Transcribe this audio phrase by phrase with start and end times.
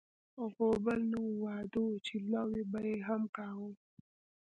[0.55, 3.71] غوبل نه و، واده و چې لو به یې هم کاوه.